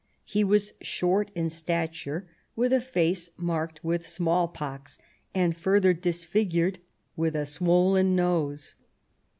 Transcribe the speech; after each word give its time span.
He 0.25 0.43
was 0.43 0.73
short 0.81 1.29
in 1.35 1.51
stature, 1.51 2.27
with 2.55 2.73
a 2.73 2.81
face 2.81 3.29
marked 3.37 3.83
with 3.83 4.07
small 4.07 4.47
pox, 4.47 4.97
and 5.35 5.55
further 5.55 5.93
disfigured 5.93 6.79
with 7.15 7.35
a 7.35 7.45
swollen 7.45 8.15
nose. 8.15 8.73